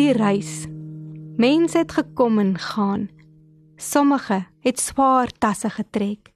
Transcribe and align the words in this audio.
Die 0.00 0.12
reis. 0.16 0.64
Mense 1.36 1.78
het 1.78 1.92
gekom 1.92 2.38
en 2.38 2.54
gaan. 2.58 3.08
Sommige 3.76 4.46
het 4.60 4.80
swaar 4.80 5.28
tasse 5.28 5.70
getrek. 5.70 6.32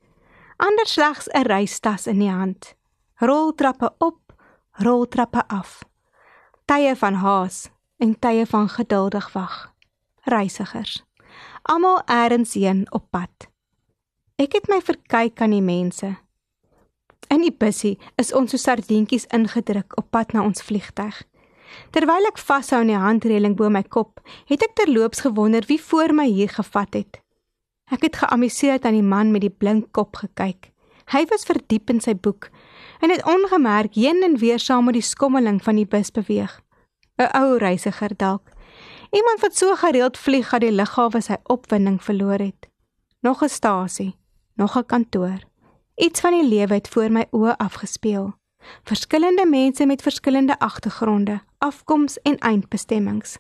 Ander 0.57 0.87
slegs 0.87 1.29
'n 1.29 1.47
reistas 1.47 2.07
in 2.07 2.19
die 2.19 2.31
hand. 2.31 2.75
Roltrappe 3.15 3.95
op, 3.99 4.21
roltrappe 4.71 5.49
af. 5.49 5.83
Tye 6.65 6.97
van 6.97 7.15
haas 7.15 7.71
en 7.97 8.19
tye 8.19 8.47
van 8.47 8.69
geduldig 8.69 9.33
wag. 9.33 9.73
Reisigers. 10.21 11.05
Almal 11.63 12.03
eers 12.05 12.55
heen 12.55 12.93
op 12.93 13.11
pad. 13.11 13.49
Ek 14.37 14.53
het 14.53 14.69
my 14.69 14.81
verkyk 14.81 15.41
aan 15.41 15.51
die 15.51 15.63
mense. 15.63 16.17
In 17.29 17.41
die 17.41 17.57
busie 17.59 17.99
is 18.15 18.33
ons 18.33 18.51
so 18.51 18.57
sardientjies 18.57 19.27
ingedruk 19.27 19.97
op 19.97 20.11
pad 20.11 20.33
na 20.33 20.43
ons 20.43 20.63
vliegtyg. 20.63 21.25
Terwyl 21.91 22.27
ek 22.29 22.39
vashou 22.39 22.81
aan 22.81 22.93
die 22.93 22.99
handreëling 22.99 23.57
bo 23.57 23.71
my 23.71 23.83
kop, 23.83 24.21
het 24.47 24.63
ek 24.63 24.75
terloops 24.75 25.21
gewonder 25.21 25.65
wie 25.67 25.81
voor 25.81 26.15
my 26.15 26.27
hier 26.27 26.49
gevat 26.49 26.95
het. 26.95 27.21
Ek 27.93 28.03
het 28.03 28.17
geamuseerd 28.17 28.85
aan 28.85 28.97
die 28.97 29.03
man 29.03 29.31
met 29.33 29.45
die 29.45 29.53
blink 29.53 29.93
kop 29.93 30.17
gekyk. 30.17 30.71
Hy 31.13 31.25
was 31.29 31.45
verdiep 31.45 31.91
in 31.93 32.01
sy 32.01 32.15
boek 32.17 32.49
en 33.05 33.11
het 33.13 33.25
ongemerk 33.29 33.95
heen 33.95 34.23
en 34.25 34.39
weer 34.41 34.59
saam 34.59 34.89
met 34.89 34.97
die 34.97 35.05
skommeling 35.05 35.61
van 35.63 35.77
die 35.77 35.87
bus 35.87 36.11
beweeg. 36.11 36.61
'n 37.19 37.31
Ou 37.39 37.59
reisiger 37.59 38.17
dalk. 38.17 38.51
Iemand 39.11 39.41
wat 39.41 39.57
so 39.57 39.75
gereeld 39.75 40.19
vlieg 40.19 40.51
dat 40.51 40.61
die 40.61 40.73
lughawe 40.73 41.21
sy 41.21 41.37
opwinding 41.45 42.03
verloor 42.03 42.39
het. 42.39 42.69
Nog 43.21 43.43
'n 43.43 43.49
stasie, 43.49 44.17
nog 44.57 44.77
'n 44.77 44.87
kantoor. 44.87 45.39
Iets 45.97 46.21
van 46.21 46.33
die 46.33 46.49
lewe 46.49 46.75
het 46.75 46.89
voor 46.89 47.11
my 47.11 47.27
oë 47.31 47.57
afgespeel. 47.57 48.35
Verskillende 48.85 49.47
mense 49.47 49.87
met 49.87 50.03
verskillende 50.03 50.59
agtergronde, 50.59 51.41
afkoms 51.65 52.19
en 52.23 52.39
eindbestemmings. 52.39 53.39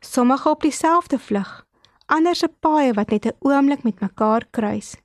Sommige 0.00 0.48
op 0.48 0.62
dieselfde 0.62 1.18
vlug, 1.18 1.66
ander 2.06 2.34
se 2.34 2.48
paaie 2.48 2.92
wat 2.92 3.10
net 3.10 3.26
'n 3.26 3.36
oomblik 3.38 3.82
met 3.82 4.00
mekaar 4.00 4.46
kruis. 4.50 4.96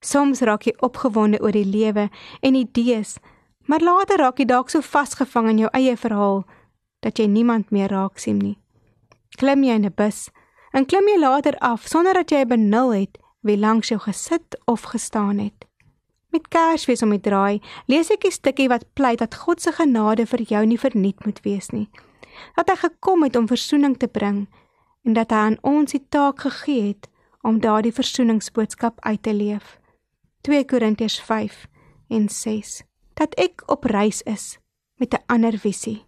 Soms 0.00 0.40
raak 0.40 0.62
jy 0.62 0.74
opgewonde 0.80 1.40
oor 1.40 1.52
die 1.52 1.64
lewe 1.64 2.10
en 2.40 2.54
idees, 2.54 3.16
maar 3.58 3.80
later 3.80 4.18
raak 4.18 4.38
jy 4.38 4.44
dalk 4.44 4.70
so 4.70 4.80
vasgevang 4.80 5.48
in 5.48 5.58
jou 5.58 5.70
eie 5.72 5.96
verhaal 5.96 6.44
dat 7.00 7.18
jy 7.18 7.26
niemand 7.26 7.70
meer 7.70 7.88
raak 7.88 8.18
sien 8.18 8.38
nie. 8.38 8.58
Klim 9.38 9.64
jy 9.64 9.74
in 9.74 9.84
'n 9.84 9.94
bus 9.96 10.30
en 10.72 10.86
klim 10.86 11.08
jy 11.08 11.18
later 11.18 11.58
af 11.58 11.86
sonder 11.86 12.14
dat 12.14 12.30
jy 12.30 12.44
benul 12.44 12.92
het 12.92 13.18
wie 13.40 13.56
langs 13.56 13.88
jou 13.88 14.00
gesit 14.00 14.58
of 14.64 14.82
gestaan 14.82 15.38
het. 15.38 15.64
Met 16.34 16.48
Kersfees 16.50 17.02
om 17.06 17.12
die 17.14 17.22
draai, 17.22 17.62
lees 17.86 18.08
ek 18.10 18.24
'n 18.26 18.34
stukkie 18.34 18.66
wat 18.68 18.88
pleit 18.98 19.18
dat 19.22 19.34
God 19.34 19.60
se 19.62 19.72
genade 19.72 20.26
vir 20.26 20.42
jou 20.42 20.66
nie 20.66 20.78
verniet 20.78 21.24
moet 21.24 21.38
wees 21.44 21.70
nie. 21.70 21.88
Dat 22.56 22.68
hy 22.68 22.76
gekom 22.76 23.22
het 23.22 23.36
om 23.36 23.46
verzoening 23.46 23.96
te 23.98 24.08
bring 24.08 24.48
en 25.04 25.12
dat 25.12 25.30
hy 25.30 25.36
aan 25.36 25.58
ons 25.62 25.92
die 25.92 26.02
taak 26.08 26.40
gegee 26.40 26.88
het 26.88 27.08
om 27.42 27.60
daardie 27.60 27.92
verzoeningsboodskap 27.92 28.98
uit 29.00 29.22
te 29.22 29.34
leef. 29.34 29.78
2 30.40 30.64
Korintiërs 30.64 31.20
5 31.20 31.68
en 32.08 32.28
6. 32.28 32.82
Dat 33.14 33.34
ek 33.34 33.62
op 33.66 33.84
reis 33.84 34.22
is 34.22 34.58
met 34.98 35.14
'n 35.14 35.22
ander 35.26 35.58
visie. 35.58 36.04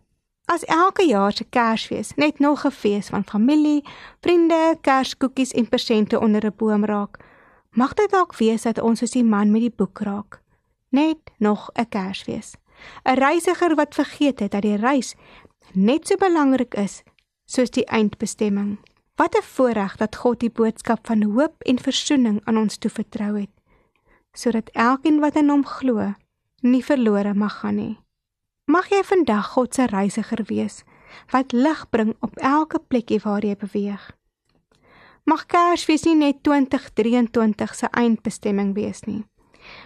As 0.47 0.65
elke 0.65 1.07
jaar 1.07 1.33
se 1.33 1.45
Kersfees 1.45 2.15
net 2.17 2.39
nog 2.39 2.67
'n 2.67 2.71
fees 2.71 3.09
van 3.09 3.25
familie, 3.25 3.85
vriende, 4.21 4.79
kerskoekies 4.81 5.53
en 5.53 5.69
persente 5.69 6.21
onder 6.21 6.47
'n 6.47 6.55
boom 6.57 6.85
raak, 6.85 7.19
Mag 7.77 7.93
dit 7.93 8.09
dalk 8.09 8.33
wees 8.41 8.63
dat 8.65 8.79
ons 8.81 9.03
soos 9.03 9.13
die 9.13 9.25
man 9.25 9.51
met 9.53 9.61
die 9.67 9.75
boek 9.81 10.01
raak. 10.01 10.39
Net 10.97 11.19
nog 11.37 11.69
'n 11.75 11.89
Kersfees. 11.89 12.57
'n 13.05 13.19
Reisiger 13.21 13.75
wat 13.75 13.95
vergeet 13.95 14.41
het 14.41 14.51
dat 14.51 14.63
die 14.63 14.77
reis 14.77 15.15
net 15.73 16.07
so 16.07 16.17
belangrik 16.17 16.75
is 16.75 17.03
soos 17.45 17.71
die 17.71 17.85
eindbestemming. 17.85 18.79
Wat 19.17 19.37
'n 19.37 19.43
voorreg 19.43 19.97
dat 19.97 20.17
God 20.17 20.41
die 20.41 20.51
boodskap 20.51 21.07
van 21.07 21.23
hoop 21.23 21.63
en 21.63 21.79
verzoening 21.79 22.41
aan 22.45 22.57
ons 22.57 22.79
toevertrou 22.79 23.41
het, 23.41 23.53
sodat 24.33 24.71
elkeen 24.73 25.21
wat 25.21 25.37
in 25.37 25.49
hom 25.49 25.67
glo, 25.67 26.15
nie 26.61 26.85
verlore 26.85 27.35
mag 27.35 27.59
gaan 27.59 27.77
nie. 27.77 27.99
Mag 28.65 28.89
jy 28.89 29.03
vandag 29.03 29.47
God 29.47 29.75
se 29.75 29.87
reisiger 29.87 30.45
wees 30.45 30.85
wat 31.31 31.53
lig 31.53 31.91
bring 31.91 32.17
op 32.21 32.37
elke 32.37 32.79
plekkie 32.79 33.21
waar 33.21 33.45
jy 33.45 33.57
beweeg 33.57 34.17
mag 35.27 35.47
Kersfees 35.51 36.05
nie 36.07 36.15
net 36.15 36.43
2023 36.47 37.75
se 37.75 37.89
eindbestemming 37.91 38.75
wees 38.77 39.03
nie, 39.07 39.25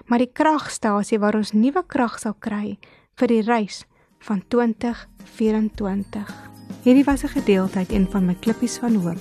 maar 0.06 0.20
die 0.20 0.32
kragstasie 0.32 1.18
waar 1.18 1.38
ons 1.38 1.54
nuwe 1.56 1.82
krag 1.88 2.18
sal 2.20 2.36
kry 2.38 2.76
vir 3.16 3.28
die 3.32 3.42
reis 3.46 3.84
van 4.28 4.42
2024. 4.52 6.28
Hierdie 6.84 7.04
was 7.04 7.24
'n 7.24 7.34
gedeelte 7.40 7.78
uit 7.78 7.92
een 7.92 8.06
van 8.10 8.26
my 8.26 8.34
klippies 8.34 8.78
van 8.78 8.94
hoop. 8.94 9.20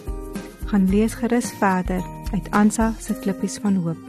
Gaan 0.68 0.90
lees 0.90 1.14
gerus 1.14 1.52
verder 1.52 2.04
uit 2.34 2.52
Ansa 2.52 2.94
se 3.00 3.20
klippies 3.20 3.58
van 3.58 3.76
hoop. 3.76 4.09